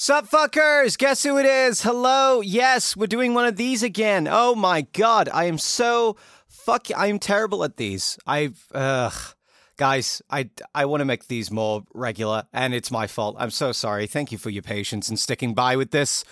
[0.00, 0.96] Sup, fuckers?
[0.96, 1.82] Guess who it is?
[1.82, 2.40] Hello.
[2.40, 4.28] Yes, we're doing one of these again.
[4.30, 6.86] Oh my god, I am so fuck.
[6.96, 8.16] I am terrible at these.
[8.24, 9.34] I've ugh.
[9.76, 13.34] Guys, I, I want to make these more regular, and it's my fault.
[13.40, 14.06] I'm so sorry.
[14.06, 16.24] Thank you for your patience and sticking by with this.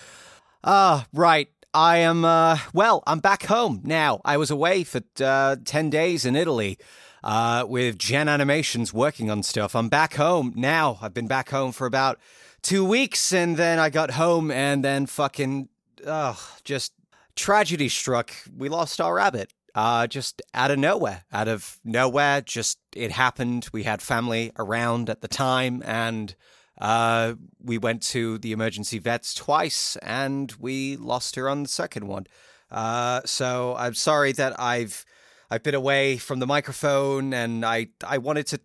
[0.62, 1.48] Ah, uh, right.
[1.74, 4.20] I am, uh, well, I'm back home now.
[4.24, 6.78] I was away for uh, 10 days in Italy
[7.24, 9.74] uh, with Gen Animations working on stuff.
[9.74, 10.98] I'm back home now.
[11.02, 12.20] I've been back home for about
[12.66, 15.68] two weeks, and then I got home, and then fucking,
[16.04, 16.92] ugh, just
[17.36, 18.32] tragedy struck.
[18.56, 19.52] We lost our rabbit.
[19.72, 23.68] Uh, just out of nowhere, out of nowhere, just it happened.
[23.72, 26.34] We had family around at the time, and
[26.80, 32.08] uh, we went to the emergency vets twice, and we lost her on the second
[32.08, 32.26] one.
[32.70, 35.04] Uh, so I'm sorry that I've
[35.50, 38.60] I've been away from the microphone, and I I wanted to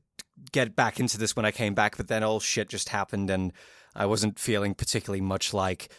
[0.52, 3.52] get back into this when I came back, but then all shit just happened, and
[3.96, 5.90] I wasn't feeling particularly much like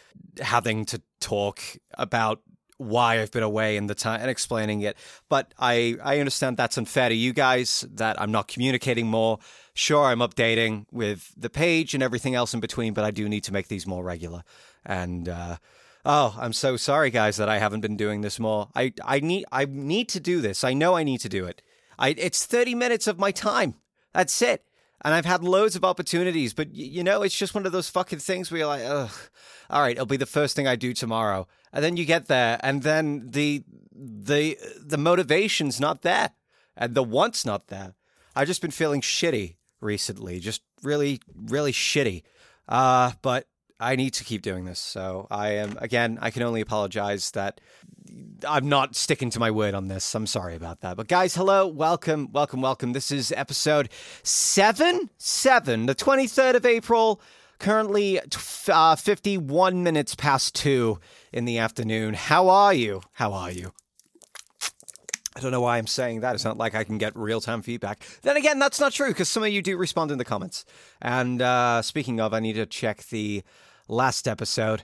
[0.41, 1.61] having to talk
[1.93, 2.41] about
[2.77, 4.97] why I've been away in the time and explaining it.
[5.29, 9.39] But I, I understand that's unfair to you guys, that I'm not communicating more.
[9.73, 13.43] Sure, I'm updating with the page and everything else in between, but I do need
[13.45, 14.43] to make these more regular.
[14.85, 15.57] And uh,
[16.03, 18.69] oh, I'm so sorry, guys, that I haven't been doing this more.
[18.75, 20.63] I, I need I need to do this.
[20.63, 21.61] I know I need to do it.
[21.97, 23.75] I, it's 30 minutes of my time.
[24.13, 24.65] That's it
[25.03, 28.19] and I've had loads of opportunities, but you know, it's just one of those fucking
[28.19, 29.11] things where you're like, ugh,
[29.69, 32.59] all right, it'll be the first thing I do tomorrow, and then you get there,
[32.63, 36.31] and then the the the motivation's not there,
[36.75, 37.93] and the want's not there.
[38.35, 42.23] I've just been feeling shitty recently, just really, really shitty.
[42.67, 43.47] Uh, but
[43.83, 44.79] I need to keep doing this.
[44.79, 46.17] So I am again.
[46.21, 47.59] I can only apologize that
[48.47, 50.15] I'm not sticking to my word on this.
[50.15, 50.95] I'm sorry about that.
[50.95, 52.93] But guys, hello, welcome, welcome, welcome.
[52.93, 53.89] This is episode
[54.23, 57.21] seven, seven, the 23rd of April.
[57.59, 58.19] Currently,
[58.69, 60.99] uh, 51 minutes past two
[61.31, 62.13] in the afternoon.
[62.13, 63.01] How are you?
[63.13, 63.73] How are you?
[65.35, 66.35] I don't know why I'm saying that.
[66.35, 68.05] It's not like I can get real time feedback.
[68.21, 70.63] Then again, that's not true because some of you do respond in the comments.
[71.01, 73.43] And uh, speaking of, I need to check the
[73.87, 74.83] last episode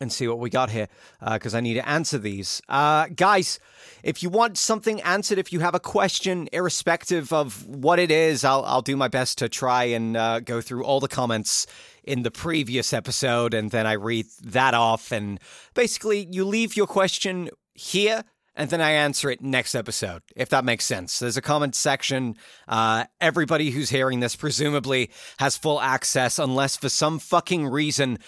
[0.00, 0.88] and see what we got here
[1.32, 2.60] because uh, I need to answer these.
[2.68, 3.58] Uh, guys,
[4.02, 8.44] if you want something answered, if you have a question, irrespective of what it is,
[8.44, 11.66] I'll, I'll do my best to try and uh, go through all the comments
[12.02, 15.12] in the previous episode and then I read that off.
[15.12, 15.40] And
[15.74, 18.24] basically, you leave your question here
[18.56, 21.18] and then I answer it next episode, if that makes sense.
[21.18, 22.36] There's a comment section.
[22.68, 28.18] Uh, everybody who's hearing this presumably has full access, unless for some fucking reason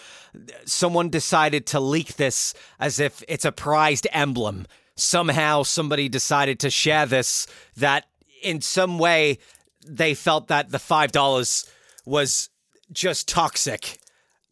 [0.64, 4.66] someone decided to leak this as if it's a prized emblem.
[4.96, 8.06] Somehow somebody decided to share this that
[8.42, 9.38] in some way
[9.86, 11.70] they felt that the $5
[12.04, 12.50] was
[12.90, 13.98] just toxic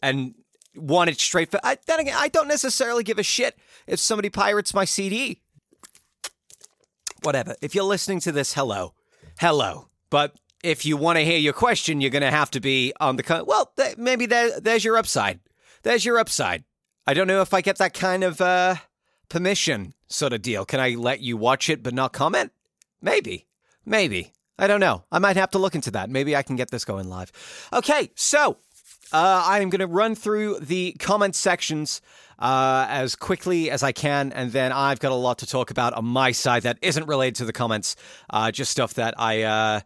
[0.01, 0.35] and
[0.77, 1.59] wanted straight for.
[1.65, 5.41] I, then again, I don't necessarily give a shit if somebody pirates my CD
[7.25, 7.55] whatever.
[7.61, 8.95] If you're listening to this, hello.
[9.39, 9.89] Hello.
[10.11, 13.17] But if you want to hear your question, you're going to have to be on
[13.17, 13.23] the.
[13.23, 15.41] Con- well, th- maybe there, there's your upside.
[15.83, 16.65] There's your upside.
[17.07, 18.77] I don't know if I get that kind of uh,
[19.29, 20.65] permission sort of deal.
[20.65, 22.53] Can I let you watch it but not comment?
[23.03, 23.47] Maybe.
[23.85, 24.33] Maybe.
[24.59, 25.05] I don't know.
[25.11, 26.09] I might have to look into that.
[26.09, 27.33] Maybe I can get this going live.
[27.73, 28.59] Okay, so
[29.15, 32.01] uh, I'm going to run through the comment sections
[32.41, 35.93] uh, as quickly as I can, and then I've got a lot to talk about
[35.93, 37.95] on my side that isn't related to the comments,
[38.29, 39.43] uh, just stuff that I.
[39.43, 39.81] Uh,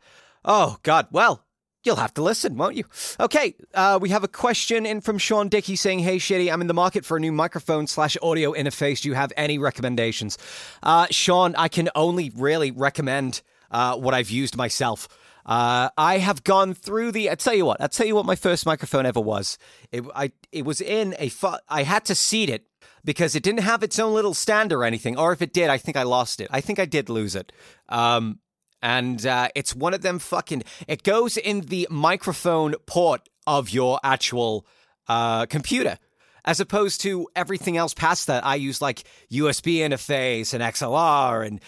[0.45, 1.45] oh God, well.
[1.85, 2.85] You'll have to listen, won't you?
[3.21, 6.67] Okay, uh, we have a question in from Sean Dickey saying, "Hey, shitty, I'm in
[6.67, 9.01] the market for a new microphone slash audio interface.
[9.01, 10.37] Do you have any recommendations?"
[10.83, 15.09] Uh, Sean, I can only really recommend uh, what I've used myself.
[15.49, 17.31] Uh, I have gone through the.
[17.31, 17.81] I tell you what.
[17.81, 18.27] I tell you what.
[18.27, 19.57] My first microphone ever was.
[19.91, 20.05] It.
[20.15, 20.31] I.
[20.53, 21.31] It was in a.
[21.31, 22.67] Fu- I had to seat it
[23.03, 25.19] because it didn't have its own little stand or anything.
[25.19, 26.49] Or if it did, I think I lost it.
[26.51, 27.51] I think I did lose it.
[27.89, 28.41] Um,
[28.83, 30.65] and uh, it's one of them fucking.
[30.87, 34.67] It goes in the microphone port of your actual
[35.09, 35.99] uh, computer
[36.45, 38.45] as opposed to everything else past that.
[38.45, 41.61] I use like USB interface and XLR and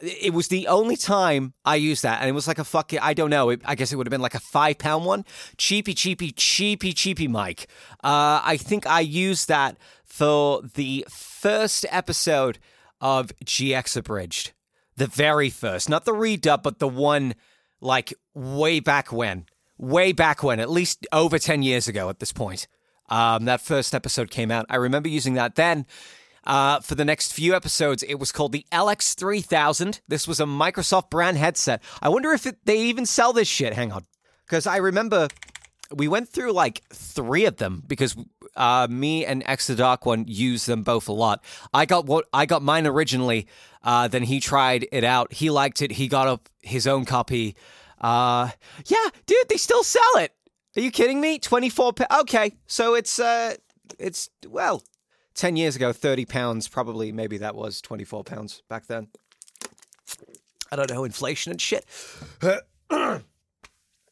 [0.00, 3.14] it was the only time I used that, and it was like a fucking I
[3.14, 3.50] don't know.
[3.50, 5.24] It, I guess it would have been like a five pound one,
[5.56, 7.68] cheapy, cheapy, cheapy, cheapy mic.
[8.04, 12.58] Uh, I think I used that for the first episode
[13.00, 14.52] of GX Abridged,
[14.96, 17.34] the very first, not the redub, but the one
[17.80, 19.46] like way back when,
[19.78, 22.68] way back when, at least over ten years ago at this point.
[23.10, 24.66] Um, that first episode came out.
[24.68, 25.86] I remember using that then.
[26.44, 30.00] Uh, for the next few episodes, it was called the LX3000.
[30.08, 31.82] This was a Microsoft brand headset.
[32.00, 33.74] I wonder if it, they even sell this shit.
[33.74, 34.04] Hang on.
[34.46, 35.28] Because I remember
[35.94, 38.16] we went through like three of them because
[38.56, 41.42] uh, me and the Dark One use them both a lot.
[41.72, 43.46] I got what I got mine originally.
[43.82, 45.32] Uh, then he tried it out.
[45.32, 45.92] He liked it.
[45.92, 47.56] He got up his own copy.
[48.00, 48.50] Uh,
[48.86, 50.32] yeah, dude, they still sell it.
[50.76, 51.38] Are you kidding me?
[51.38, 51.92] Twenty four.
[51.92, 53.54] Pa- okay, so it's uh,
[53.98, 54.82] it's well,
[55.38, 57.12] ten years ago, thirty pounds probably.
[57.12, 59.08] Maybe that was twenty four pounds back then.
[60.70, 61.86] I don't know inflation and shit.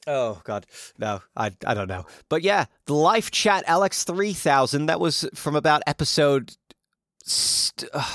[0.08, 0.66] Oh God,
[0.98, 5.82] no, I I don't know, but yeah, the LifeChat three thousand that was from about
[5.84, 6.52] episode.
[7.24, 8.08] St- uh,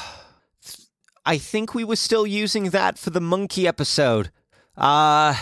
[1.26, 4.32] I think we were still using that for the monkey episode.
[4.78, 5.36] Uh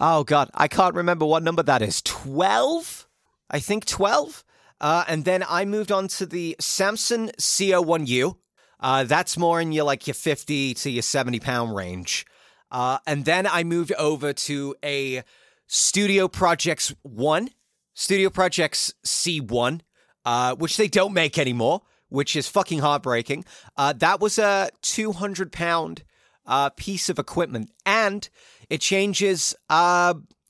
[0.00, 2.00] oh God, I can't remember what number that is.
[2.02, 3.08] Twelve,
[3.50, 4.44] I think twelve.
[4.80, 8.36] Uh, and then I moved on to the Samson CO1U.
[8.78, 12.24] Uh, that's more in your like your fifty to your seventy pound range.
[12.70, 15.22] Uh, and then I moved over to a
[15.66, 17.50] Studio Projects 1,
[17.94, 19.80] Studio Projects C1,
[20.24, 23.44] uh, which they don't make anymore, which is fucking heartbreaking.
[23.76, 26.04] Uh, that was a 200 pound
[26.46, 28.28] uh, piece of equipment, and
[28.68, 29.54] it changes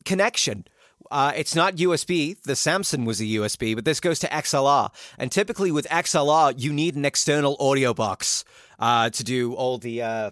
[0.04, 0.64] connection.
[1.10, 2.40] Uh, it's not USB.
[2.42, 4.90] The Samson was a USB, but this goes to XLR.
[5.18, 8.44] And typically with XLR, you need an external audio box
[8.78, 10.30] uh, to do all the uh,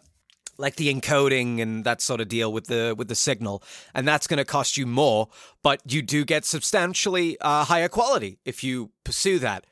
[0.57, 3.63] like the encoding and that sort of deal with the with the signal,
[3.95, 5.29] and that's going to cost you more.
[5.63, 9.67] But you do get substantially uh, higher quality if you pursue that.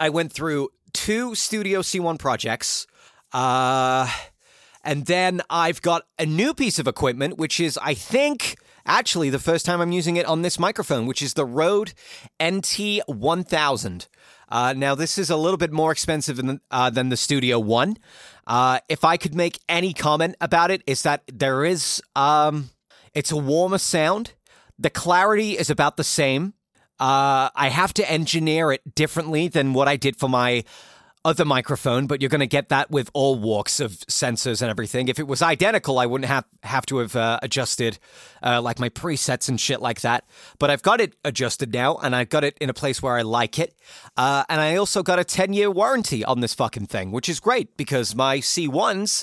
[0.00, 2.86] I went through two Studio C1 projects.
[3.32, 4.10] Uh,
[4.84, 8.56] and then I've got a new piece of equipment, which is, I think,
[8.88, 11.92] actually the first time I'm using it on this microphone, which is the Rode
[12.40, 14.08] NT1000.
[14.50, 17.98] Uh, now, this is a little bit more expensive than, uh, than the Studio One.
[18.46, 22.70] Uh, if I could make any comment about it, is that there is um,
[23.14, 24.32] it's a warmer sound.
[24.78, 26.54] The clarity is about the same.
[26.98, 30.64] Uh, I have to engineer it differently than what I did for my
[31.28, 35.08] other microphone, but you're going to get that with all walks of sensors and everything.
[35.08, 37.98] If it was identical, I wouldn't have have to have uh, adjusted
[38.42, 40.24] uh, like my presets and shit like that.
[40.58, 43.22] But I've got it adjusted now, and I've got it in a place where I
[43.22, 43.74] like it.
[44.16, 47.40] Uh, and I also got a 10 year warranty on this fucking thing, which is
[47.40, 49.22] great because my C1s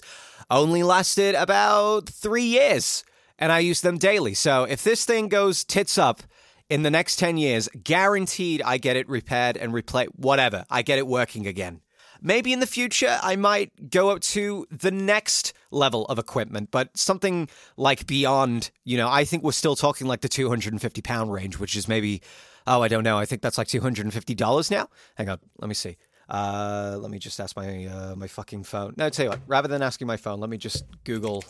[0.51, 3.03] only lasted about three years,
[3.39, 4.35] and I use them daily.
[4.35, 6.21] So if this thing goes tits up
[6.69, 10.65] in the next 10 years, guaranteed I get it repaired and replay whatever.
[10.69, 11.81] I get it working again.
[12.25, 16.97] Maybe in the future, I might go up to the next level of equipment, but
[16.97, 21.59] something like beyond, you know, I think we're still talking like the 250 pound range,
[21.59, 22.23] which is maybe,
[22.65, 23.19] oh, I don't know.
[23.19, 24.89] I think that's like $250 now.
[25.13, 25.97] Hang on, let me see.
[26.27, 28.95] Uh, let me just ask my uh, my fucking phone.
[28.97, 29.41] No, tell you what.
[29.45, 31.43] Rather than asking my phone, let me just Google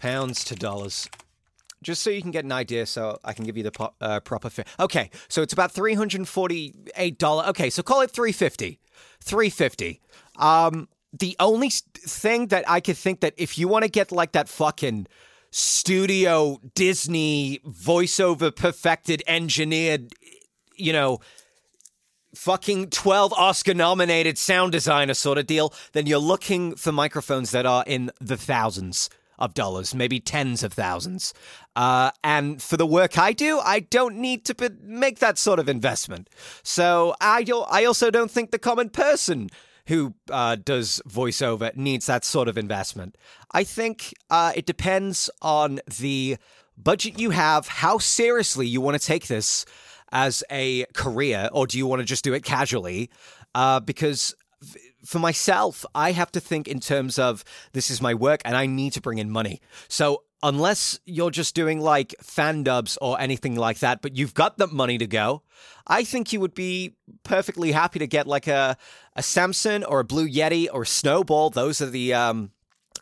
[0.00, 1.08] pounds to dollars
[1.82, 4.20] just so you can get an idea so I can give you the po- uh,
[4.20, 4.70] proper figure.
[4.78, 7.48] Okay, so it's about $348.
[7.48, 8.78] Okay, so call it 350.
[9.20, 10.00] 350.
[10.36, 14.32] Um the only thing that I could think that if you want to get like
[14.32, 15.06] that fucking
[15.50, 20.12] studio Disney voiceover perfected engineered
[20.76, 21.18] you know
[22.34, 27.66] fucking 12 Oscar nominated sound designer sort of deal, then you're looking for microphones that
[27.66, 31.34] are in the thousands of dollars, maybe tens of thousands.
[31.74, 35.58] Uh, and for the work I do, I don't need to be- make that sort
[35.58, 36.28] of investment.
[36.62, 37.44] So I.
[37.70, 39.48] I also don't think the common person
[39.86, 43.16] who uh, does voiceover needs that sort of investment.
[43.52, 46.36] I think uh, it depends on the
[46.76, 49.64] budget you have, how seriously you want to take this
[50.12, 53.10] as a career, or do you want to just do it casually?
[53.54, 54.34] Uh, because
[55.04, 58.66] for myself, I have to think in terms of this is my work and I
[58.66, 59.60] need to bring in money.
[59.88, 64.58] So unless you're just doing like fan dubs or anything like that, but you've got
[64.58, 65.42] the money to go,
[65.86, 68.76] I think you would be perfectly happy to get like a
[69.16, 71.50] a Samson or a Blue Yeti or a Snowball.
[71.50, 72.50] Those are the um,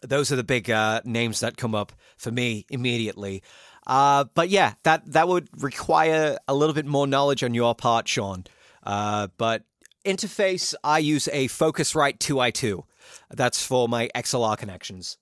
[0.02, 3.42] those are the big uh, names that come up for me immediately.
[3.86, 8.08] Uh, but yeah, that that would require a little bit more knowledge on your part,
[8.08, 8.44] Sean.
[8.82, 9.64] Uh, but
[10.08, 12.82] interface, I use a Focusrite 2i2.
[13.30, 15.18] That's for my XLR connections.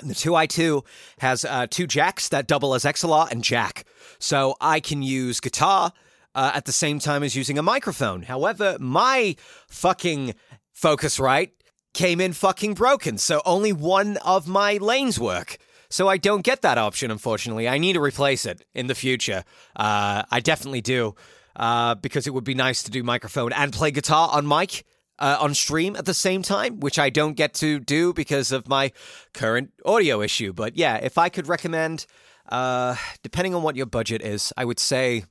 [0.00, 0.84] The 2i2
[1.18, 3.84] has uh, two jacks that double as XLR and jack.
[4.20, 5.92] So I can use guitar
[6.34, 8.22] uh, at the same time as using a microphone.
[8.22, 9.34] However, my
[9.68, 10.34] fucking
[10.74, 11.50] Focusrite
[11.94, 13.18] came in fucking broken.
[13.18, 15.58] So only one of my lanes work.
[15.90, 17.68] So I don't get that option, unfortunately.
[17.68, 19.42] I need to replace it in the future.
[19.74, 21.16] Uh, I definitely do
[21.58, 24.84] uh, because it would be nice to do microphone and play guitar on mic.
[25.20, 28.68] Uh, on stream at the same time, which I don't get to do because of
[28.68, 28.92] my
[29.34, 30.52] current audio issue.
[30.52, 32.06] But yeah, if I could recommend,
[32.48, 35.24] uh, depending on what your budget is, I would say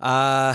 [0.00, 0.54] Uh,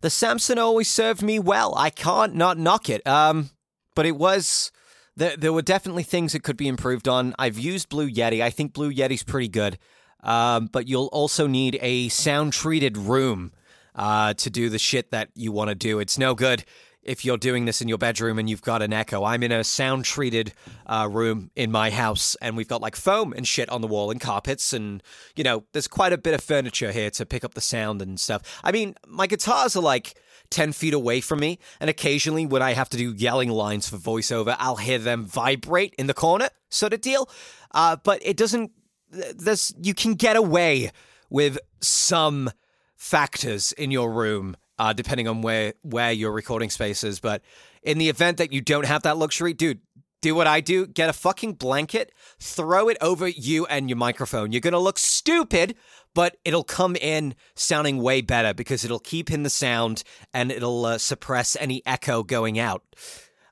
[0.00, 1.74] the Samson always served me well.
[1.76, 3.04] I can't not knock it.
[3.06, 3.50] Um,
[3.94, 4.70] but it was
[5.16, 5.36] there.
[5.36, 7.34] There were definitely things that could be improved on.
[7.38, 8.42] I've used Blue Yeti.
[8.42, 9.78] I think Blue Yeti's pretty good.
[10.22, 13.52] Um, but you'll also need a sound treated room
[13.98, 15.98] uh, to do the shit that you want to do.
[15.98, 16.64] It's no good
[17.02, 19.24] if you're doing this in your bedroom and you've got an echo.
[19.24, 20.52] I'm in a sound treated
[20.86, 24.10] uh, room in my house and we've got like foam and shit on the wall
[24.10, 25.02] and carpets and,
[25.34, 28.20] you know, there's quite a bit of furniture here to pick up the sound and
[28.20, 28.60] stuff.
[28.62, 32.74] I mean, my guitars are like 10 feet away from me and occasionally when I
[32.74, 36.92] have to do yelling lines for voiceover, I'll hear them vibrate in the corner, sort
[36.92, 37.28] of deal.
[37.72, 38.70] Uh, but it doesn't,
[39.10, 40.90] there's, you can get away
[41.30, 42.50] with some
[42.98, 47.20] factors in your room uh, depending on where where your recording space is.
[47.20, 47.42] But
[47.82, 49.80] in the event that you don't have that luxury, dude,
[50.22, 54.52] do what I do: get a fucking blanket, throw it over you and your microphone.
[54.52, 55.76] You're gonna look stupid,
[56.14, 60.84] but it'll come in sounding way better because it'll keep in the sound and it'll
[60.84, 62.82] uh, suppress any echo going out.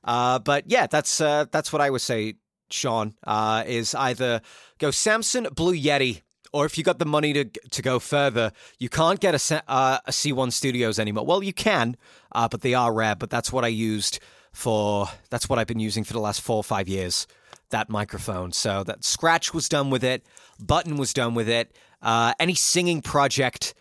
[0.03, 2.35] Uh, but yeah, that's uh, that's what I would say,
[2.69, 3.15] Sean.
[3.25, 4.41] Uh, is either
[4.79, 6.21] go Samson Blue Yeti
[6.53, 9.99] or if you got the money to to go further, you can't get a, uh,
[10.05, 11.25] a C1 Studios anymore.
[11.25, 11.97] Well, you can,
[12.31, 13.15] uh, but they are rare.
[13.15, 14.19] But that's what I used
[14.51, 15.07] for.
[15.29, 17.27] That's what I've been using for the last four or five years.
[17.69, 18.53] That microphone.
[18.53, 20.25] So that scratch was done with it.
[20.59, 21.75] Button was done with it.
[22.01, 23.73] Uh, any singing project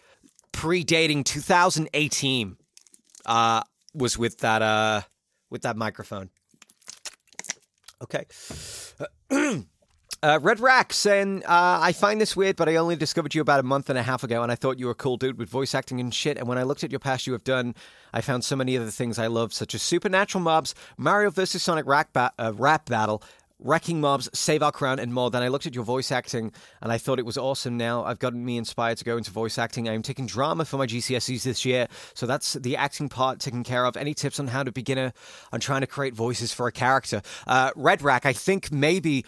[0.52, 2.56] predating 2018
[3.26, 3.62] uh,
[3.94, 5.02] was with that uh,
[5.50, 6.30] with that microphone.
[8.02, 8.24] Okay.
[10.22, 13.60] Uh, Red Rack saying, uh, I find this weird, but I only discovered you about
[13.60, 15.48] a month and a half ago, and I thought you were a cool dude with
[15.48, 16.38] voice acting and shit.
[16.38, 17.74] And when I looked at your past you have done,
[18.12, 21.62] I found so many other things I love, such as Supernatural Mobs, Mario vs.
[21.62, 23.22] Sonic ba- uh, rap Battle,
[23.58, 25.30] Wrecking Mobs, Save Our Crown, and more.
[25.30, 27.76] Then I looked at your voice acting and I thought it was awesome.
[27.76, 29.88] Now I've gotten me inspired to go into voice acting.
[29.88, 33.64] I am taking drama for my GCSEs this year, so that's the acting part taken
[33.64, 33.96] care of.
[33.96, 35.12] Any tips on how to begin
[35.52, 37.22] on trying to create voices for a character?
[37.46, 39.24] Uh, Red Rack, I think maybe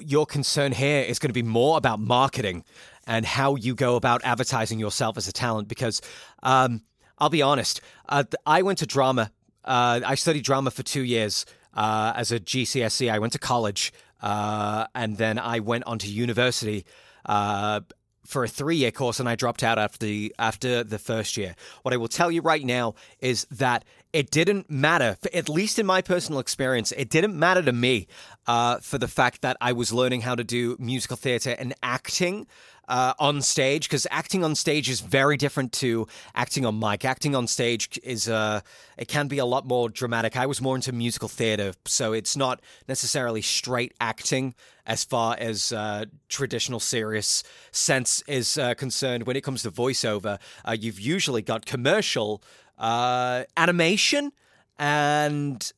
[0.00, 2.64] your concern here is going to be more about marketing
[3.06, 5.68] and how you go about advertising yourself as a talent.
[5.68, 6.00] Because
[6.42, 6.82] um,
[7.18, 9.30] I'll be honest, uh, I went to drama.
[9.64, 13.10] Uh, I studied drama for two years uh, as a GCSE.
[13.10, 16.84] I went to college uh, and then I went on to university
[17.26, 17.80] uh,
[18.24, 21.54] for a three year course and I dropped out after the after the first year.
[21.82, 25.86] What I will tell you right now is that it didn't matter, at least in
[25.86, 28.06] my personal experience, it didn't matter to me
[28.46, 32.46] uh, for the fact that I was learning how to do musical theater and acting
[32.88, 37.04] uh, on stage because acting on stage is very different to acting on mic.
[37.04, 38.60] Acting on stage is uh,
[38.98, 40.36] it can be a lot more dramatic.
[40.36, 45.72] I was more into musical theater, so it's not necessarily straight acting as far as
[45.72, 49.26] uh, traditional serious sense is uh, concerned.
[49.26, 52.42] When it comes to voiceover, uh, you've usually got commercial
[52.78, 54.32] uh, animation
[54.78, 55.72] and.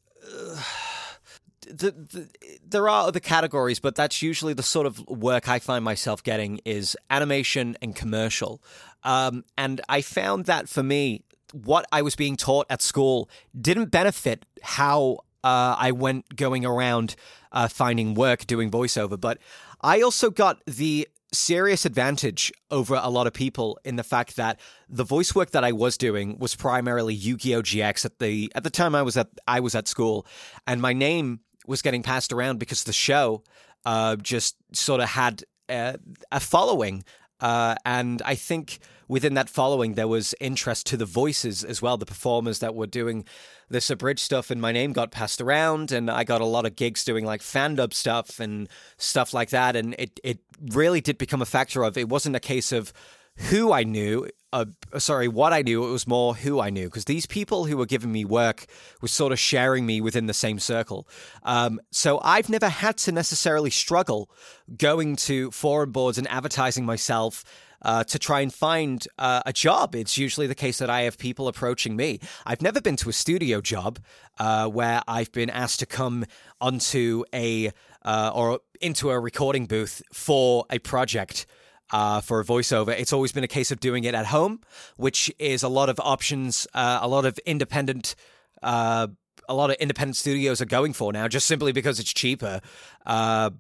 [1.65, 2.29] The, the,
[2.67, 6.61] there are other categories, but that's usually the sort of work I find myself getting
[6.65, 8.63] is animation and commercial.
[9.03, 13.29] Um, and I found that for me, what I was being taught at school
[13.59, 17.15] didn't benefit how uh, I went going around
[17.53, 19.21] uh, finding work doing voiceover.
[19.21, 19.39] But
[19.81, 24.59] I also got the serious advantage over a lot of people in the fact that
[24.89, 28.71] the voice work that I was doing was primarily Yu-Gi-Oh GX at the at the
[28.71, 30.27] time I was at I was at school
[30.67, 33.43] and my name was getting passed around because the show
[33.85, 35.99] uh, just sort of had a,
[36.31, 37.05] a following
[37.41, 38.79] uh, and I think
[39.09, 42.87] within that following, there was interest to the voices as well, the performers that were
[42.87, 43.25] doing
[43.69, 44.51] this abridged stuff.
[44.51, 47.43] And my name got passed around, and I got a lot of gigs doing like
[47.43, 49.77] fan dub stuff and stuff like that.
[49.77, 50.39] And it, it
[50.71, 52.93] really did become a factor of it wasn't a case of
[53.37, 54.67] who I knew, uh,
[54.99, 55.85] sorry, what I knew.
[55.85, 58.67] It was more who I knew because these people who were giving me work
[59.03, 61.09] were sort of sharing me within the same circle.
[61.43, 64.31] Um, so I've never had to necessarily struggle
[64.77, 67.45] going to forum boards and advertising myself.
[67.83, 69.95] Uh, to try and find uh, a job.
[69.95, 72.19] It's usually the case that I have people approaching me.
[72.47, 73.99] I've never been to a studio job
[74.39, 76.25] uh, where I've been asked to come
[76.63, 77.73] onto a
[78.03, 81.45] uh, or into a recording booth for a project
[81.91, 82.99] uh, for a voiceover.
[82.99, 84.61] It's always been a case of doing it at home,
[84.97, 88.15] which is a lot of options, uh, a lot of independent.
[88.63, 89.09] Uh,
[89.47, 92.63] a lot of independent studios are going for now, just simply because it's cheaper,
[93.05, 93.51] uh,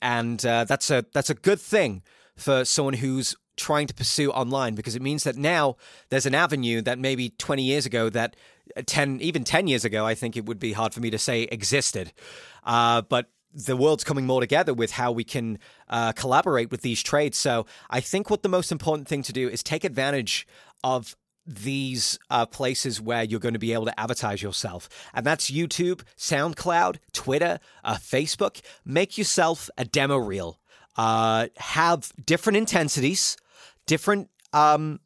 [0.00, 2.02] and uh, that's a that's a good thing
[2.34, 5.76] for someone who's trying to pursue online because it means that now
[6.08, 8.36] there's an avenue that maybe 20 years ago that
[8.76, 11.18] uh, 10 even 10 years ago i think it would be hard for me to
[11.18, 12.12] say existed
[12.64, 15.58] uh, but the world's coming more together with how we can
[15.88, 17.38] uh, collaborate with these trades.
[17.38, 20.46] So I think what the most important thing to do is take advantage
[20.82, 24.88] of these uh, places where you're going to be able to advertise yourself.
[25.12, 28.60] And that's YouTube, SoundCloud, Twitter, uh, Facebook.
[28.84, 30.58] Make yourself a demo reel.
[30.96, 33.36] Uh, have different intensities,
[33.86, 34.30] different.
[34.52, 35.00] Um,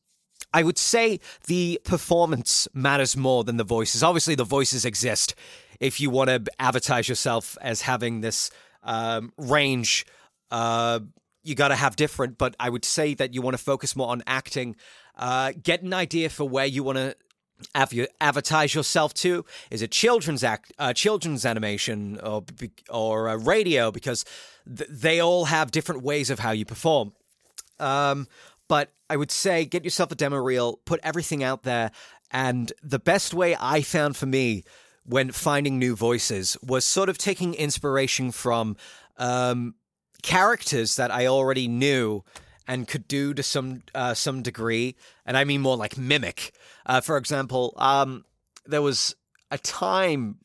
[0.53, 4.03] I would say the performance matters more than the voices.
[4.03, 5.35] Obviously, the voices exist
[5.81, 8.51] if you want to advertise yourself as having this
[8.83, 10.07] um, range.
[10.51, 11.01] Uh,
[11.43, 14.09] you got to have different, but I would say that you want to focus more
[14.09, 14.77] on acting.
[15.17, 17.17] Uh, get an idea for where you want to
[18.21, 19.45] advertise yourself to?
[19.71, 22.45] Is it children's act, uh, children's animation, or
[22.89, 23.91] or uh, radio?
[23.91, 24.25] Because
[24.67, 27.13] th- they all have different ways of how you perform.
[27.81, 28.29] Um,
[28.69, 31.91] but I would say get yourself a demo reel, put everything out there,
[32.31, 34.65] and the best way I found for me
[35.09, 38.77] when finding new voices was sort of taking inspiration from
[39.17, 39.75] um,
[40.23, 42.23] characters that I already knew
[42.67, 46.53] and could do to some uh, some degree, and I mean more like mimic.
[46.85, 48.25] Uh, for example, um,
[48.67, 49.17] there was
[49.51, 50.37] a time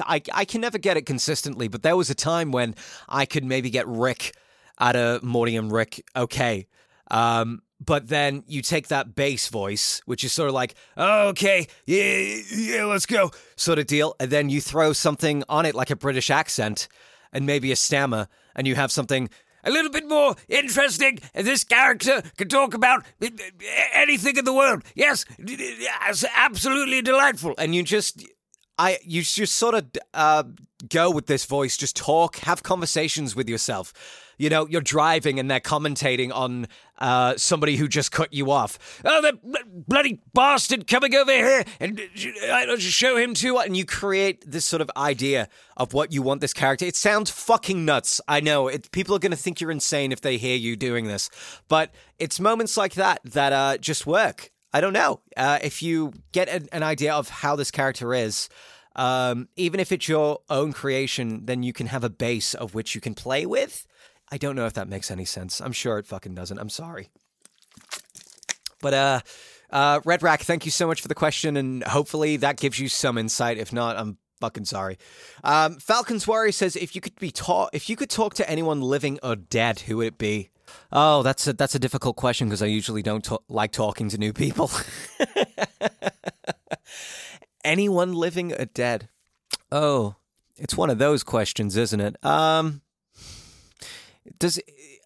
[0.00, 2.74] I I can never get it consistently, but there was a time when
[3.08, 4.34] I could maybe get Rick
[4.80, 6.66] out of Morty and Rick okay.
[7.10, 12.40] Um, but then you take that bass voice, which is sort of like, okay, yeah,
[12.54, 15.96] yeah, let's go, sort of deal, and then you throw something on it like a
[15.96, 16.88] British accent
[17.32, 19.28] and maybe a stammer, and you have something
[19.64, 21.18] a little bit more interesting.
[21.34, 23.04] This character can talk about
[23.92, 24.82] anything in the world.
[24.94, 27.54] Yes, it's absolutely delightful.
[27.58, 28.24] And you just,
[28.78, 30.44] I, you just sort of uh,
[30.88, 31.76] go with this voice.
[31.76, 33.92] Just talk, have conversations with yourself
[34.38, 36.68] you know, you're driving and they're commentating on
[36.98, 38.78] uh, somebody who just cut you off.
[39.04, 39.34] Oh, that
[39.86, 42.00] bloody bastard coming over here and
[42.50, 46.22] I don't show him to and you create this sort of idea of what you
[46.22, 46.86] want this character.
[46.86, 48.20] It sounds fucking nuts.
[48.28, 51.06] I know it, people are going to think you're insane if they hear you doing
[51.06, 51.30] this,
[51.68, 54.50] but it's moments like that that uh, just work.
[54.72, 58.48] I don't know uh, if you get an, an idea of how this character is.
[58.96, 62.96] Um, even if it's your own creation, then you can have a base of which
[62.96, 63.86] you can play with.
[64.30, 65.60] I don't know if that makes any sense.
[65.60, 66.58] I'm sure it fucking doesn't.
[66.58, 67.08] I'm sorry.
[68.80, 69.20] But uh
[69.70, 72.88] uh Red Rack, thank you so much for the question and hopefully that gives you
[72.88, 73.58] some insight.
[73.58, 74.98] If not, I'm fucking sorry.
[75.42, 78.80] Um Falcon's Warrior says if you could be taught if you could talk to anyone
[78.80, 80.50] living or dead, who would it be?
[80.92, 84.32] Oh, that's a that's a difficult question because I usually don't like talking to new
[84.32, 84.70] people.
[87.64, 89.08] anyone living or dead?
[89.72, 90.16] Oh,
[90.56, 92.24] it's one of those questions, isn't it?
[92.24, 92.82] Um
[94.38, 94.60] does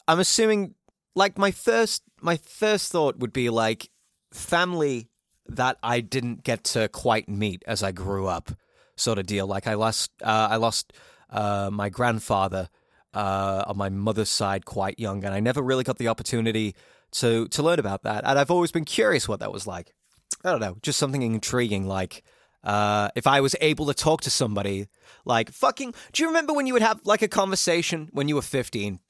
[0.09, 0.75] I'm assuming
[1.15, 3.91] like my first my first thought would be like
[4.33, 5.09] family
[5.47, 8.53] that I didn't get to quite meet as I grew up,
[8.97, 9.47] sort of deal.
[9.47, 10.93] Like I lost uh, I lost
[11.31, 12.69] uh, my grandfather
[13.15, 16.75] uh, on my mother's side quite young, and I never really got the opportunity
[17.13, 18.25] to to learn about that.
[18.25, 19.95] And I've always been curious what that was like.
[20.45, 21.87] I don't know, just something intriguing.
[21.87, 22.23] Like
[22.65, 24.87] uh, if I was able to talk to somebody,
[25.25, 25.95] like fucking.
[26.13, 29.01] Do you remember when you would have like a conversation when you were fifteen?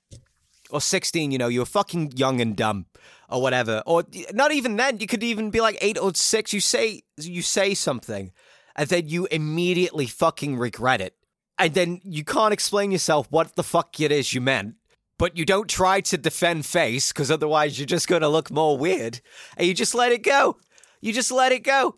[0.73, 2.87] Or 16, you know, you were fucking young and dumb
[3.29, 3.83] or whatever.
[3.87, 6.53] Or not even then, you could even be like 8 or 6.
[6.53, 8.33] You say you say something
[8.77, 11.15] and then you immediately fucking regret it.
[11.59, 14.75] And then you can't explain yourself what the fuck it is you meant.
[15.19, 18.77] But you don't try to defend face because otherwise you're just going to look more
[18.77, 19.21] weird.
[19.57, 20.57] And you just let it go.
[21.01, 21.97] You just let it go.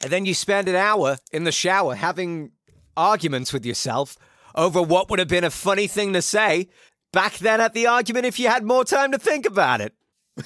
[0.00, 2.52] And then you spend an hour in the shower having
[2.96, 4.16] arguments with yourself
[4.54, 6.68] over what would have been a funny thing to say
[7.12, 9.94] back then at the argument if you had more time to think about it.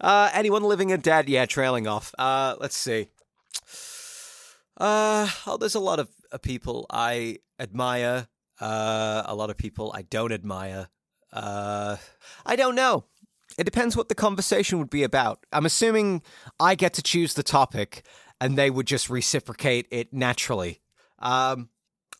[0.00, 1.28] uh, anyone living or dead?
[1.28, 2.14] Yeah, trailing off.
[2.18, 3.08] Uh, let's see.
[4.76, 8.28] Uh, oh, there's a lot of uh, people I admire.
[8.60, 10.88] Uh, a lot of people I don't admire.
[11.32, 11.96] Uh,
[12.46, 13.04] I don't know.
[13.56, 15.44] It depends what the conversation would be about.
[15.52, 16.22] I'm assuming
[16.58, 18.04] I get to choose the topic,
[18.40, 20.80] and they would just reciprocate it naturally.
[21.20, 21.68] Um,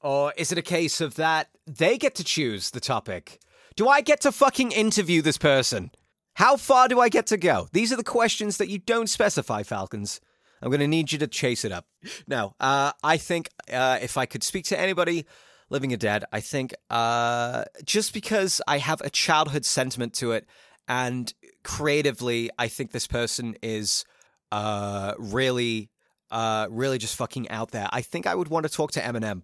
[0.05, 3.41] or is it a case of that they get to choose the topic?
[3.75, 5.91] Do I get to fucking interview this person?
[6.35, 7.69] How far do I get to go?
[7.73, 10.21] These are the questions that you don't specify, Falcons.
[10.61, 11.87] I'm going to need you to chase it up.
[12.27, 15.27] No, uh, I think uh, if I could speak to anybody
[15.71, 20.47] living or dead, I think uh, just because I have a childhood sentiment to it,
[20.87, 24.05] and creatively, I think this person is
[24.53, 25.91] uh, really,
[26.31, 27.89] uh, really just fucking out there.
[27.91, 29.43] I think I would want to talk to Eminem.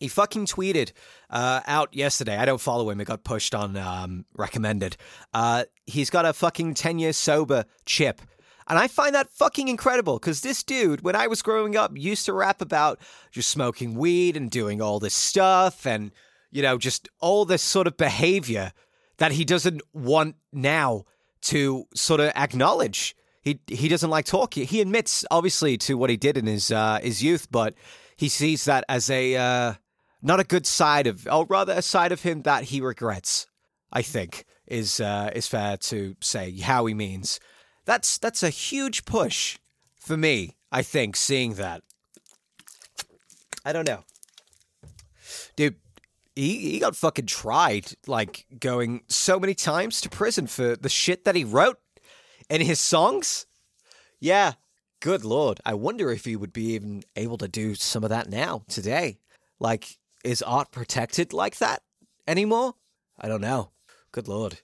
[0.00, 0.92] He fucking tweeted
[1.28, 2.36] uh, out yesterday.
[2.36, 3.00] I don't follow him.
[3.00, 4.96] It got pushed on um, recommended.
[5.32, 8.22] Uh, he's got a fucking 10 year sober chip.
[8.66, 12.24] And I find that fucking incredible because this dude, when I was growing up, used
[12.26, 12.98] to rap about
[13.30, 16.12] just smoking weed and doing all this stuff and,
[16.50, 18.72] you know, just all this sort of behavior
[19.18, 21.04] that he doesn't want now
[21.42, 24.66] to sort of acknowledge he he doesn't like talking.
[24.66, 27.74] He admits obviously to what he did in his uh, his youth, but
[28.16, 29.74] he sees that as a uh,
[30.22, 33.46] not a good side of, or rather a side of him that he regrets.
[33.92, 37.40] I think is uh, is fair to say how he means.
[37.84, 39.58] That's that's a huge push
[39.98, 40.56] for me.
[40.70, 41.82] I think seeing that.
[43.64, 44.04] I don't know,
[45.56, 45.76] dude.
[46.36, 51.24] He he got fucking tried, like going so many times to prison for the shit
[51.24, 51.78] that he wrote
[52.48, 53.46] in his songs.
[54.20, 54.52] Yeah,
[55.00, 55.60] good lord.
[55.64, 59.18] I wonder if he would be even able to do some of that now today.
[59.58, 61.82] Like, is art protected like that
[62.26, 62.74] anymore?
[63.18, 63.70] I don't know.
[64.12, 64.60] Good lord.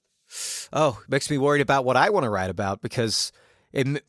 [0.72, 3.32] Oh, makes me worried about what I want to write about because,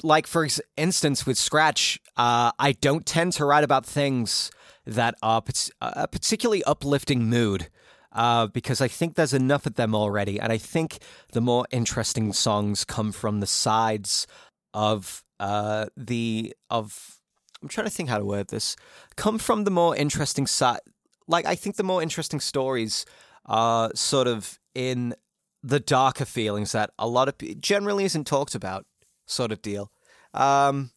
[0.01, 4.51] like for instance, with Scratch, uh, I don't tend to write about things
[4.85, 5.43] that are
[5.81, 7.69] a particularly uplifting mood.
[8.13, 10.99] Uh, because I think there's enough of them already, and I think
[11.33, 14.25] the more interesting songs come from the sides
[14.73, 17.19] of uh, the of.
[17.61, 18.75] I'm trying to think how to word this.
[19.17, 20.79] Come from the more interesting side.
[21.27, 23.05] Like I think the more interesting stories
[23.45, 25.15] are sort of in
[25.63, 28.85] the darker feelings that a lot of generally isn't talked about,
[29.25, 29.91] sort of deal.
[30.33, 30.91] Um,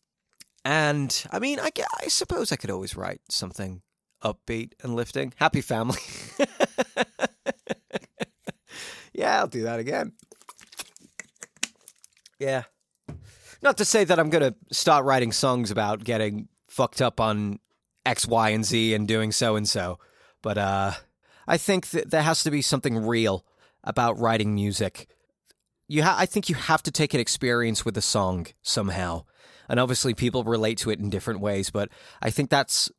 [0.64, 3.82] and I mean, I, I suppose I could always write something
[4.22, 5.32] upbeat and lifting.
[5.36, 5.98] Happy family.
[9.12, 10.12] yeah, I'll do that again.
[12.38, 12.64] Yeah.
[13.62, 17.58] Not to say that I'm going to start writing songs about getting fucked up on
[18.06, 19.98] X, Y, and Z and doing so and so,
[20.42, 20.92] but uh,
[21.46, 23.44] I think that there has to be something real
[23.84, 25.08] about writing music.
[25.88, 29.24] You ha- I think you have to take an experience with a song somehow.
[29.68, 31.88] And obviously people relate to it in different ways, but
[32.20, 32.90] I think that's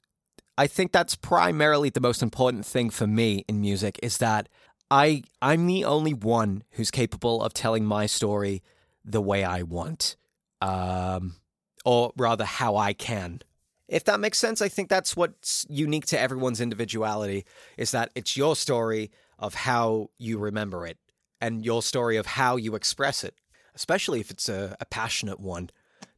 [0.58, 4.47] I think that's primarily the most important thing for me in music is that
[4.89, 8.63] I I'm the only one who's capable of telling my story
[9.04, 10.15] the way I want.
[10.62, 11.36] Um
[11.84, 13.41] or rather how I can.
[13.91, 17.45] If that makes sense, I think that's what's unique to everyone's individuality
[17.77, 20.97] is that it's your story of how you remember it
[21.41, 23.36] and your story of how you express it,
[23.75, 25.69] especially if it's a, a passionate one.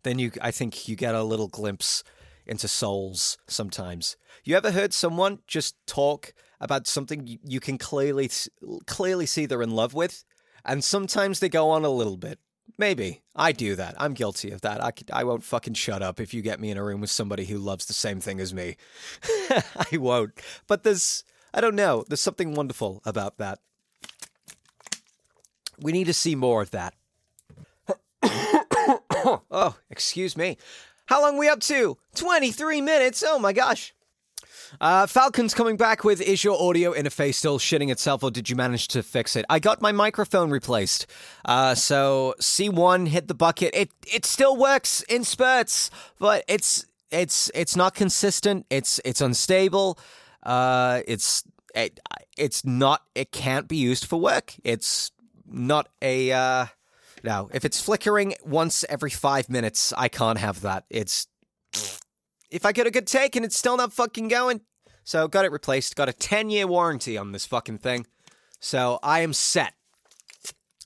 [0.04, 2.04] Then you, I think, you get a little glimpse
[2.46, 4.18] into souls sometimes.
[4.44, 8.30] You ever heard someone just talk about something you, you can clearly
[8.86, 10.24] clearly see they're in love with,
[10.64, 12.38] and sometimes they go on a little bit.
[12.78, 13.96] Maybe I do that.
[14.00, 14.84] I'm guilty of that.
[14.84, 17.46] I I won't fucking shut up if you get me in a room with somebody
[17.46, 18.78] who loves the same thing as me.
[19.50, 20.34] I won't.
[20.68, 22.04] But there's I don't know.
[22.08, 23.60] There's something wonderful about that.
[25.80, 26.96] We need to see more of that.
[28.24, 30.58] oh, excuse me.
[31.08, 31.98] How long we up to?
[32.16, 33.24] 23 minutes.
[33.26, 33.94] Oh my gosh.
[34.82, 38.56] Uh, Falcon's coming back with Is your audio interface still shitting itself or did you
[38.56, 39.46] manage to fix it?
[39.50, 41.08] I got my microphone replaced.
[41.46, 43.74] Uh, so C1 hit the bucket.
[43.74, 45.90] It it still works in spurts,
[46.20, 48.66] but it's it's it's not consistent.
[48.70, 50.00] It's it's unstable.
[50.42, 51.44] Uh, it's
[51.76, 52.00] it,
[52.38, 53.04] it's not.
[53.16, 54.56] It can't be used for work.
[54.64, 55.12] It's
[55.46, 56.32] not a.
[56.32, 56.66] Uh,
[57.54, 60.84] if it's flickering once every five minutes, I can't have that.
[60.90, 61.28] It's
[62.54, 64.62] if I get a good take and it's still not fucking going.
[65.04, 65.96] So got it replaced.
[65.96, 68.06] Got a ten year warranty on this fucking thing.
[68.60, 69.74] So I am set.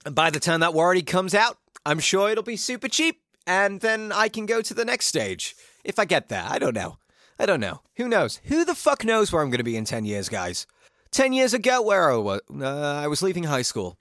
[0.06, 3.82] And by the time that warranty comes out, I'm sure it'll be super cheap, and
[3.82, 6.46] then I can go to the next stage if I get there.
[6.48, 6.98] I don't know.
[7.40, 7.82] I don't know.
[7.98, 8.42] Who knows?
[8.46, 10.66] Who the fuck knows where I'm going to be in 10 years, guys?
[11.12, 13.98] 10 years ago, where I was, uh, I was leaving high school.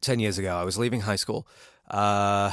[0.00, 1.46] 10 years ago, I was leaving high school.
[1.90, 2.52] Uh,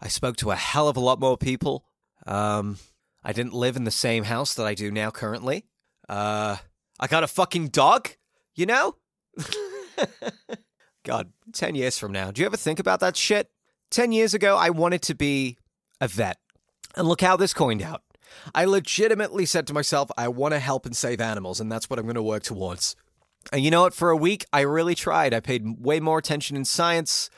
[0.00, 1.84] I spoke to a hell of a lot more people.
[2.26, 2.78] Um,
[3.24, 5.64] I didn't live in the same house that I do now currently.
[6.08, 6.56] Uh,
[7.00, 8.10] I got a fucking dog,
[8.54, 8.96] you know?
[11.04, 12.30] God, 10 years from now.
[12.30, 13.50] Do you ever think about that shit?
[13.90, 15.56] 10 years ago, I wanted to be
[16.00, 16.38] a vet.
[16.96, 18.02] And look how this coined out.
[18.54, 21.98] I legitimately said to myself, I want to help and save animals, and that's what
[21.98, 22.96] I'm going to work towards.
[23.52, 23.94] And you know what?
[23.94, 25.34] For a week, I really tried.
[25.34, 27.30] I paid way more attention in science.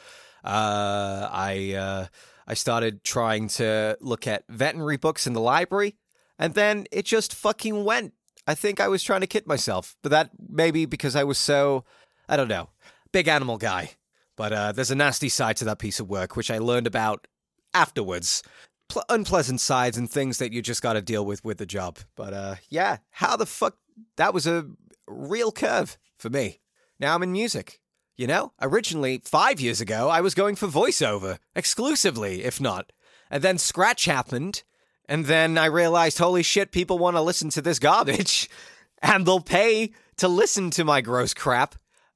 [0.45, 2.07] Uh, I uh,
[2.47, 5.97] I started trying to look at veterinary books in the library,
[6.39, 8.15] and then it just fucking went.
[8.47, 11.85] I think I was trying to kid myself, but that maybe because I was so
[12.29, 12.71] I don't know,
[13.13, 13.93] big animal guy.
[14.37, 17.27] But uh, there's a nasty side to that piece of work, which I learned about
[17.73, 18.43] afterwards.
[18.89, 21.99] Ple- unpleasant sides and things that you just got to deal with with the job.
[22.15, 23.77] But uh, yeah, how the fuck
[24.17, 24.67] that was a
[25.09, 26.61] real curve for me.
[27.01, 27.81] Now I'm in music.
[28.17, 32.93] You know, originally, five years ago, I was going for voiceover, exclusively, if not.
[33.31, 34.63] And then Scratch happened,
[35.07, 38.49] and then I realized, holy shit, people want to listen to this garbage,
[39.03, 41.75] and they'll pay to listen to my gross crap.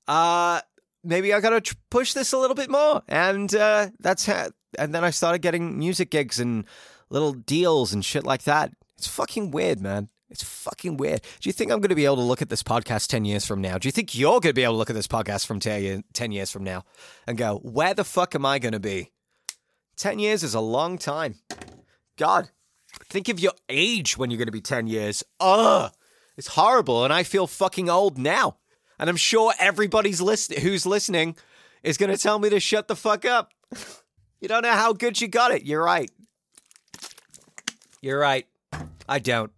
[0.09, 0.61] Uh,
[1.05, 3.03] maybe I gotta tr- push this a little bit more.
[3.07, 4.51] And uh, that's how.
[4.79, 6.65] And then I started getting music gigs and
[7.11, 8.73] little deals and shit like that.
[8.97, 10.09] It's fucking weird, man.
[10.31, 11.23] It's fucking weird.
[11.41, 13.45] Do you think I'm going to be able to look at this podcast 10 years
[13.45, 13.79] from now?
[13.79, 16.33] Do you think you're going to be able to look at this podcast from 10
[16.33, 16.85] years from now
[17.27, 19.11] and go, where the fuck am I going to be?
[19.97, 21.35] 10 years is a long time.
[22.17, 22.49] God,
[23.09, 25.25] think of your age when you're going to be 10 years.
[25.41, 25.91] Ugh,
[26.37, 27.05] it's horrible.
[27.05, 28.57] And I feel fucking old now.
[28.99, 31.37] And I'm sure everybody's list- who's listening
[31.83, 33.53] is going to tell me to shut the fuck up.
[34.41, 35.65] you don't know how good you got it.
[35.65, 36.11] You're right.
[38.01, 38.47] You're right.
[39.09, 39.51] I don't.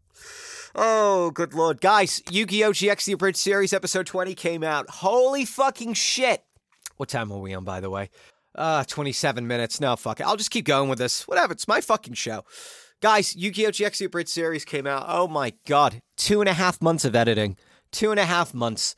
[0.75, 1.81] Oh, good lord.
[1.81, 2.73] Guys, Yu Gi Oh!
[2.73, 4.89] GX The Abridged Series episode 20 came out.
[4.89, 6.45] Holy fucking shit.
[6.97, 8.11] What time are we on, by the way?
[8.55, 9.81] Uh, 27 minutes.
[9.81, 10.27] No, fuck it.
[10.27, 11.27] I'll just keep going with this.
[11.29, 11.53] Whatever.
[11.53, 12.45] It's my fucking show.
[13.01, 13.71] Guys, Yu Gi Oh!
[13.71, 15.05] GX The Abridged Series came out.
[15.09, 16.01] Oh my god.
[16.17, 17.57] Two and a half months of editing.
[17.91, 18.95] Two and a half months.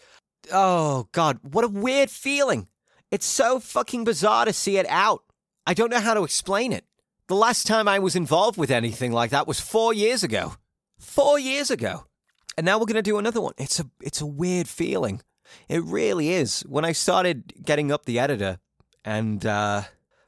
[0.53, 1.39] Oh god.
[1.43, 2.69] What a weird feeling.
[3.11, 5.23] It's so fucking bizarre to see it out.
[5.67, 6.85] I don't know how to explain it.
[7.29, 10.55] The last time I was involved with anything like that was four years ago.
[11.05, 12.07] Four years ago.
[12.57, 13.55] And now we're going to do another one.
[13.59, 15.21] It's a, it's a weird feeling.
[15.69, 16.61] It really is.
[16.63, 18.59] When I started getting up the editor
[19.05, 19.83] and uh,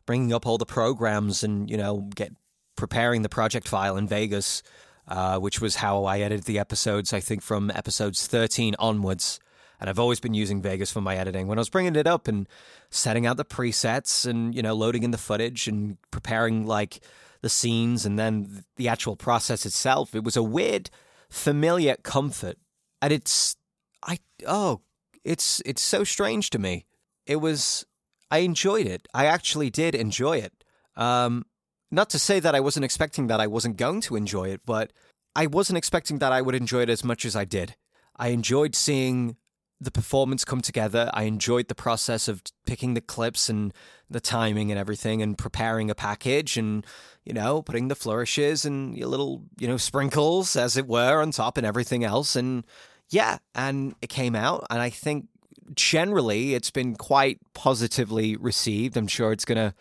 [0.04, 2.32] bringing up all the programs and, you know, get
[2.76, 4.62] preparing the project file in Vegas,
[5.08, 9.40] uh, which was how I edited the episodes, I think from episodes 13 onwards.
[9.80, 11.46] And I've always been using Vegas for my editing.
[11.46, 12.48] When I was bringing it up and
[12.90, 17.00] setting out the presets and, you know, loading in the footage and preparing like
[17.42, 20.90] the scenes and then the actual process itself, it was a weird,
[21.28, 22.56] familiar comfort.
[23.02, 23.56] And it's,
[24.02, 24.80] I, oh,
[25.24, 26.86] it's, it's so strange to me.
[27.26, 27.84] It was,
[28.30, 29.06] I enjoyed it.
[29.12, 30.64] I actually did enjoy it.
[30.96, 31.44] Um,
[31.90, 34.92] not to say that I wasn't expecting that I wasn't going to enjoy it, but
[35.34, 37.76] I wasn't expecting that I would enjoy it as much as I did.
[38.16, 39.36] I enjoyed seeing
[39.80, 41.10] the performance come together.
[41.12, 43.74] I enjoyed the process of picking the clips and
[44.08, 46.86] the timing and everything and preparing a package and,
[47.24, 51.30] you know, putting the flourishes and your little, you know, sprinkles, as it were, on
[51.30, 52.36] top and everything else.
[52.36, 52.64] And
[53.10, 54.66] yeah, and it came out.
[54.70, 55.26] And I think
[55.74, 58.96] generally it's been quite positively received.
[58.96, 59.74] I'm sure it's going to.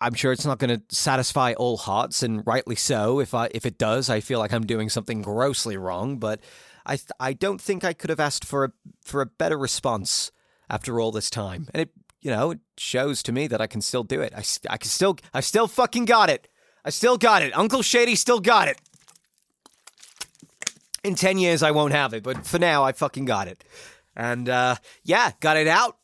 [0.00, 3.20] I'm sure it's not going to satisfy all hearts, and rightly so.
[3.20, 6.18] If I if it does, I feel like I'm doing something grossly wrong.
[6.18, 6.40] But
[6.84, 8.72] I th- I don't think I could have asked for a
[9.04, 10.30] for a better response
[10.68, 11.90] after all this time, and it
[12.20, 14.32] you know it shows to me that I can still do it.
[14.34, 16.48] I I can still I still fucking got it.
[16.84, 17.56] I still got it.
[17.56, 18.80] Uncle Shady still got it.
[21.04, 23.64] In ten years, I won't have it, but for now, I fucking got it.
[24.16, 25.96] And uh, yeah, got it out.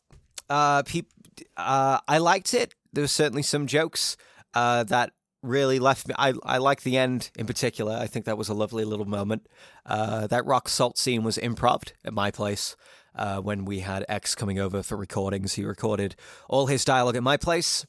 [0.49, 1.11] Uh, peop-
[1.55, 2.75] uh, I liked it.
[2.91, 4.17] There was certainly some jokes
[4.53, 6.15] uh, that really left me.
[6.17, 7.95] I I like the end in particular.
[7.95, 9.47] I think that was a lovely little moment.
[9.85, 12.75] Uh, that rock salt scene was improv at my place.
[13.15, 16.15] Uh, when we had X coming over for recordings, he recorded
[16.47, 17.85] all his dialogue at my place.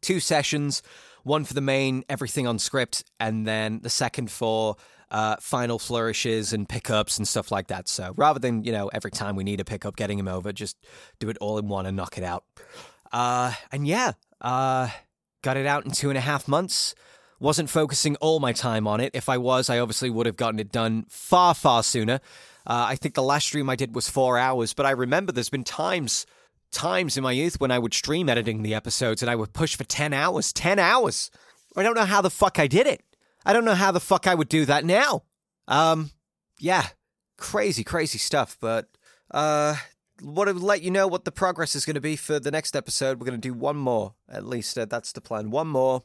[0.00, 0.82] Two sessions,
[1.22, 4.76] one for the main, everything on script, and then the second for
[5.10, 7.88] uh, final flourishes and pickups and stuff like that.
[7.88, 10.76] So rather than you know every time we need a pickup, getting him over, just
[11.18, 12.44] do it all in one and knock it out.
[13.12, 14.88] Uh, and yeah, uh,
[15.44, 16.94] got it out in two and a half months.
[17.38, 19.12] Wasn't focusing all my time on it.
[19.14, 22.14] If I was, I obviously would have gotten it done far, far sooner.
[22.66, 25.50] Uh, I think the last stream I did was four hours, but I remember there's
[25.50, 26.24] been times,
[26.72, 29.76] times in my youth when I would stream editing the episodes and I would push
[29.76, 30.52] for 10 hours.
[30.52, 31.30] 10 hours!
[31.76, 33.02] I don't know how the fuck I did it.
[33.44, 35.24] I don't know how the fuck I would do that now.
[35.68, 36.10] Um,
[36.58, 36.86] yeah,
[37.36, 38.88] crazy, crazy stuff, but,
[39.30, 39.76] uh,
[40.24, 42.74] want to let you know what the progress is going to be for the next
[42.74, 43.20] episode.
[43.20, 45.50] We're going to do one more, at least uh, that's the plan.
[45.50, 46.02] One more,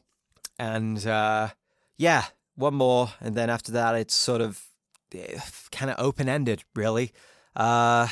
[0.58, 1.48] and uh,
[1.96, 4.66] yeah, one more, and then after that, it's sort of
[5.14, 5.40] eh,
[5.72, 7.12] kind of open ended, really.
[7.56, 8.08] Uh,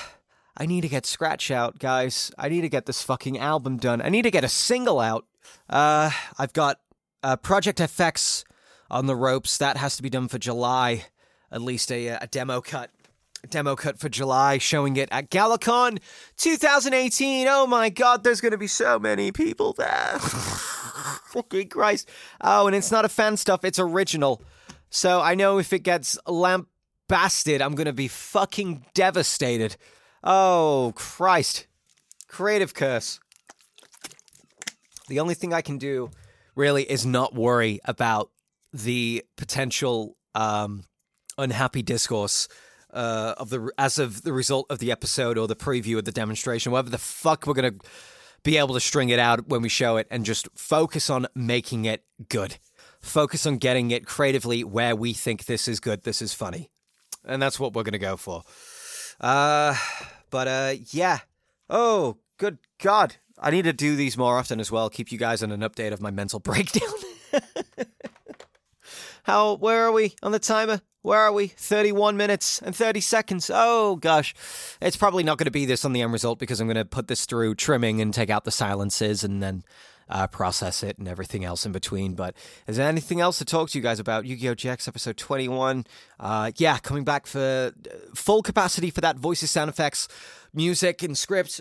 [0.57, 2.33] I need to get Scratch out, guys.
[2.39, 4.03] I need to get this fucking album done.
[4.03, 5.27] I need to get a single out.
[5.71, 6.81] Uh, I've got
[7.23, 8.45] uh, Project FX
[8.91, 9.59] on the ropes.
[9.59, 11.07] That has to be done for July,
[11.53, 12.91] at least a, a demo cut
[13.49, 15.99] demo cut for July, showing it at Galacon
[16.37, 17.47] 2018.
[17.49, 20.19] Oh my god, there's going to be so many people there.
[20.19, 22.09] Fucking Christ.
[22.41, 24.43] Oh, and it's not a fan stuff, it's original.
[24.91, 29.77] So I know if it gets lambasted, I'm going to be fucking devastated.
[30.25, 31.67] Oh, Christ.
[32.27, 33.21] Creative curse.
[35.09, 36.11] The only thing I can do
[36.55, 38.31] really is not worry about
[38.73, 40.85] the potential um,
[41.39, 42.49] unhappy discourse
[42.99, 46.11] uh, of the as of the result of the episode or the preview of the
[46.11, 47.75] demonstration, whatever the fuck we're gonna
[48.43, 51.85] be able to string it out when we show it, and just focus on making
[51.85, 52.59] it good.
[53.01, 56.71] Focus on getting it creatively where we think this is good, this is funny,
[57.25, 58.43] and that's what we're gonna go for.
[59.21, 59.77] Uh,
[60.31, 61.21] but uh, yeah.
[61.71, 63.15] Oh good God.
[63.39, 64.91] I need to do these more often as well.
[64.91, 66.89] Keep you guys on an update of my mental breakdown.
[69.23, 70.81] How, where are we on the timer?
[71.03, 71.47] Where are we?
[71.47, 73.51] 31 minutes and 30 seconds.
[73.53, 74.35] Oh, gosh.
[74.81, 76.85] It's probably not going to be this on the end result because I'm going to
[76.85, 79.63] put this through trimming and take out the silences and then
[80.09, 82.15] uh, process it and everything else in between.
[82.15, 82.35] But
[82.67, 84.27] is there anything else to talk to you guys about?
[84.27, 84.55] Yu Gi Oh!
[84.55, 85.87] GX episode 21.
[86.19, 90.09] Uh, yeah, coming back for uh, full capacity for that voices, sound effects,
[90.53, 91.61] music, and script.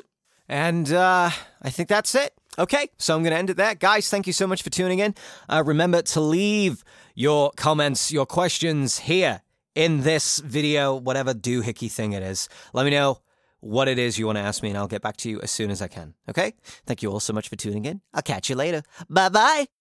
[0.50, 1.30] And uh,
[1.62, 2.34] I think that's it.
[2.60, 3.76] Okay, so I'm going to end it there.
[3.76, 5.13] Guys, thank you so much for tuning in.
[5.48, 9.41] Uh, remember to leave your comments, your questions here
[9.76, 12.50] in this video, whatever doohickey thing it is.
[12.74, 13.22] Let me know
[13.60, 15.52] what it is you want to ask me, and I'll get back to you as
[15.52, 16.15] soon as I can.
[16.30, 16.54] Okay?
[16.86, 18.02] Thank you all so much for tuning in.
[18.13, 18.82] I'll catch you later.
[19.10, 19.77] Bye bye.